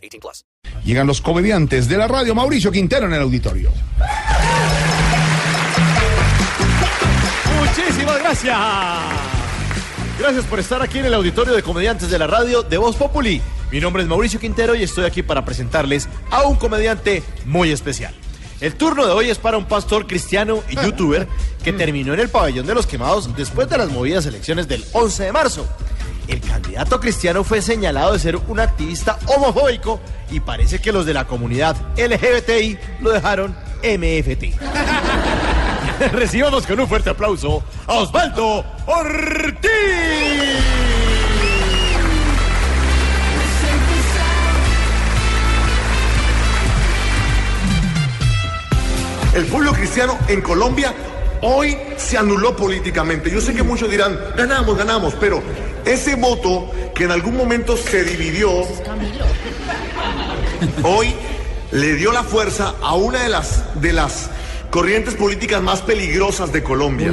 18 0.00 0.20
plus. 0.20 0.44
Llegan 0.84 1.06
los 1.06 1.20
comediantes 1.20 1.88
de 1.88 1.96
la 1.96 2.08
radio, 2.08 2.34
Mauricio 2.34 2.72
Quintero 2.72 3.06
en 3.06 3.12
el 3.12 3.22
auditorio. 3.22 3.70
Muchísimas 7.58 8.18
gracias. 8.18 8.58
Gracias 10.18 10.44
por 10.44 10.58
estar 10.60 10.82
aquí 10.82 10.98
en 10.98 11.06
el 11.06 11.14
auditorio 11.14 11.54
de 11.54 11.62
comediantes 11.62 12.10
de 12.10 12.18
la 12.18 12.26
radio 12.26 12.62
de 12.62 12.76
Voz 12.76 12.96
Populi. 12.96 13.40
Mi 13.72 13.80
nombre 13.80 14.02
es 14.02 14.08
Mauricio 14.08 14.40
Quintero 14.40 14.74
y 14.74 14.82
estoy 14.82 15.04
aquí 15.04 15.22
para 15.22 15.44
presentarles 15.44 16.08
a 16.30 16.42
un 16.42 16.56
comediante 16.56 17.22
muy 17.46 17.70
especial. 17.70 18.14
El 18.60 18.74
turno 18.74 19.06
de 19.06 19.12
hoy 19.12 19.30
es 19.30 19.38
para 19.38 19.56
un 19.56 19.64
pastor 19.64 20.06
cristiano 20.06 20.62
y 20.68 20.76
youtuber 20.76 21.26
que 21.64 21.72
terminó 21.72 22.12
en 22.12 22.20
el 22.20 22.28
pabellón 22.28 22.66
de 22.66 22.74
los 22.74 22.86
quemados 22.86 23.34
después 23.34 23.70
de 23.70 23.78
las 23.78 23.90
movidas 23.90 24.26
elecciones 24.26 24.68
del 24.68 24.84
11 24.92 25.24
de 25.24 25.32
marzo. 25.32 25.66
El 26.30 26.40
candidato 26.40 27.00
cristiano 27.00 27.42
fue 27.42 27.60
señalado 27.60 28.12
de 28.12 28.20
ser 28.20 28.36
un 28.36 28.60
activista 28.60 29.18
homofóbico 29.26 30.00
y 30.30 30.38
parece 30.38 30.78
que 30.78 30.92
los 30.92 31.04
de 31.04 31.12
la 31.12 31.26
comunidad 31.26 31.74
LGBTI 31.96 32.78
lo 33.00 33.10
dejaron 33.10 33.56
MFT. 33.82 34.54
Recibamos 36.12 36.68
con 36.68 36.78
un 36.78 36.86
fuerte 36.86 37.10
aplauso 37.10 37.64
a 37.88 37.94
Osvaldo 37.94 38.64
Ortiz. 38.86 39.60
El 49.34 49.46
pueblo 49.46 49.72
cristiano 49.72 50.16
en 50.28 50.42
Colombia 50.42 50.94
hoy 51.42 51.76
se 51.96 52.18
anuló 52.18 52.56
políticamente. 52.56 53.30
Yo 53.30 53.40
sé 53.40 53.54
que 53.54 53.62
muchos 53.62 53.90
dirán, 53.90 54.18
ganamos, 54.36 54.76
ganamos, 54.76 55.14
pero 55.14 55.42
ese 55.84 56.16
voto 56.16 56.70
que 56.94 57.04
en 57.04 57.12
algún 57.12 57.36
momento 57.36 57.76
se 57.76 58.04
dividió, 58.04 58.50
hoy 60.82 61.14
le 61.72 61.94
dio 61.94 62.12
la 62.12 62.24
fuerza 62.24 62.74
a 62.82 62.94
una 62.94 63.22
de 63.22 63.28
las, 63.28 63.80
de 63.80 63.92
las 63.92 64.30
corrientes 64.70 65.14
políticas 65.14 65.62
más 65.62 65.82
peligrosas 65.82 66.52
de 66.52 66.62
Colombia. 66.62 67.12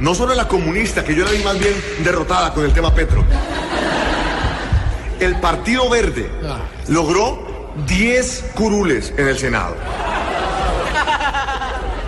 No 0.00 0.14
solo 0.14 0.34
la 0.34 0.48
comunista, 0.48 1.04
que 1.04 1.14
yo 1.14 1.24
la 1.24 1.30
vi 1.30 1.42
más 1.42 1.58
bien 1.58 1.74
derrotada 2.04 2.52
con 2.52 2.64
el 2.64 2.72
tema 2.72 2.94
Petro. 2.94 3.24
El 5.20 5.40
Partido 5.40 5.88
Verde 5.88 6.30
logró 6.88 7.72
10 7.86 8.44
curules 8.54 9.12
en 9.16 9.28
el 9.28 9.38
Senado. 9.38 9.76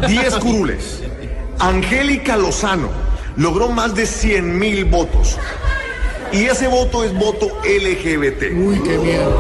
10 0.07 0.35
curules. 0.37 1.03
Angélica 1.61 2.37
Lozano 2.39 2.89
logró 3.37 3.69
más 3.69 3.95
de 3.95 4.07
100 4.07 4.59
mil 4.59 4.87
votos. 4.87 5.37
Y 6.33 6.45
ese 6.45 6.69
voto 6.69 7.05
es 7.05 7.13
voto 7.13 7.49
LGBT. 7.65 8.45
Uy, 8.55 8.81
qué 8.83 8.97
miedo. 8.97 9.31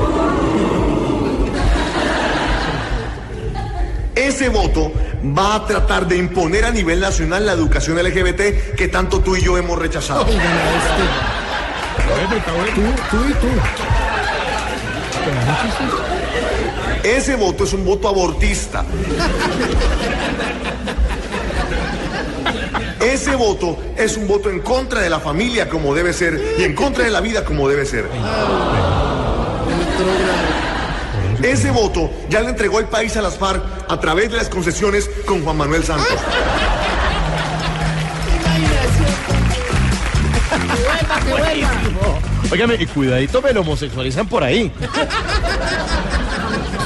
Ese 4.15 4.51
voto 4.51 4.93
va 5.37 5.55
a 5.55 5.67
tratar 5.67 6.07
de 6.07 6.19
imponer 6.19 6.67
a 6.67 6.71
nivel 6.71 7.01
nacional 7.01 7.47
la 7.47 7.53
educación 7.53 7.97
LGBT 7.97 8.75
que 8.77 8.89
tanto 8.89 9.21
tú 9.21 9.37
y 9.37 9.43
yo 9.43 9.56
hemos 9.56 9.78
rechazado. 9.78 10.27
Tú, 10.27 10.33
tú 13.11 13.25
y 13.28 13.33
tú. 13.33 13.49
Ese 17.03 17.37
voto 17.37 17.65
es 17.65 17.73
un 17.73 17.84
voto 17.84 18.09
abortista. 18.09 18.84
Ese 23.00 23.34
voto 23.34 23.78
es 23.97 24.16
un 24.16 24.28
voto 24.28 24.50
en 24.50 24.61
contra 24.61 25.00
de 25.00 25.09
la 25.09 25.21
familia 25.21 25.69
como 25.69 25.94
debe 25.94 26.12
ser 26.12 26.56
y 26.59 26.65
en 26.65 26.75
contra 26.75 27.05
de 27.05 27.11
la 27.11 27.21
vida 27.21 27.44
como 27.44 27.69
debe 27.69 27.87
ser. 27.87 28.06
Ese 31.43 31.71
voto 31.71 32.11
ya 32.28 32.43
le 32.43 32.50
entregó 32.50 32.78
el 32.78 32.87
país 32.87 33.16
a 33.16 33.22
las 33.22 33.38
FARC 33.38 33.62
a 33.88 33.99
través 33.99 34.31
de 34.31 34.37
las 34.37 34.50
concesiones 34.50 35.11
con 35.25 35.43
Juan 35.43 35.56
Manuel 35.56 35.83
Santos. 35.83 36.19
Óigame, 42.53 42.87
cuidadito 42.88 43.41
me 43.41 43.53
lo 43.53 43.61
homosexualizan 43.62 44.27
por 44.27 44.44
ahí. 44.44 44.72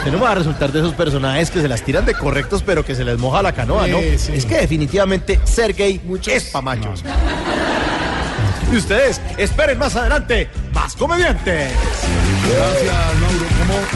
Usted 0.04 0.18
no 0.18 0.22
va 0.22 0.32
a 0.32 0.34
resultar 0.34 0.70
de 0.70 0.80
esos 0.80 0.92
personajes 0.92 1.50
que 1.50 1.62
se 1.62 1.66
las 1.66 1.82
tiran 1.82 2.04
de 2.04 2.12
correctos, 2.12 2.62
pero 2.62 2.84
que 2.84 2.94
se 2.94 3.04
les 3.06 3.16
moja 3.16 3.40
la 3.42 3.52
canoa, 3.52 3.86
¿no? 3.86 4.00
Sí, 4.00 4.18
sí. 4.18 4.32
Es 4.34 4.44
que 4.44 4.58
definitivamente 4.58 5.40
ser 5.44 5.72
gay 5.72 5.98
es 6.26 6.44
pa' 6.50 6.60
machos. 6.60 7.02
Y 8.70 8.76
ustedes 8.76 9.18
esperen 9.38 9.78
más 9.78 9.96
adelante 9.96 10.50
más 10.74 10.94
comediantes. 10.94 11.72
Gracias, 12.50 12.94
Mauro. 13.18 13.46
¿Cómo? 13.58 13.94